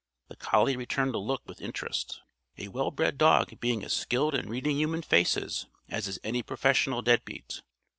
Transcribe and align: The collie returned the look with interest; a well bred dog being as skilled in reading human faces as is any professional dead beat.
The 0.29 0.35
collie 0.35 0.75
returned 0.75 1.13
the 1.13 1.19
look 1.19 1.43
with 1.47 1.61
interest; 1.61 2.21
a 2.57 2.69
well 2.69 2.89
bred 2.89 3.19
dog 3.19 3.59
being 3.59 3.83
as 3.85 3.93
skilled 3.93 4.33
in 4.33 4.49
reading 4.49 4.77
human 4.77 5.03
faces 5.03 5.67
as 5.89 6.07
is 6.07 6.17
any 6.23 6.41
professional 6.41 7.03
dead 7.03 7.23
beat. 7.23 7.61